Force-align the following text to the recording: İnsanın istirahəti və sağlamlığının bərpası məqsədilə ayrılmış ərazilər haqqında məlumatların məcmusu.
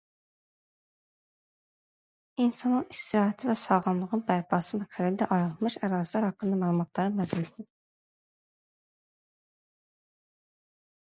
İnsanın 2.45 2.85
istirahəti 2.95 3.49
və 3.51 3.55
sağlamlığının 3.63 4.23
bərpası 4.31 4.79
məqsədilə 4.83 5.27
ayrılmış 5.37 5.77
ərazilər 5.89 6.27
haqqında 6.29 6.59
məlumatların 6.63 7.19
məcmusu. 7.23 7.69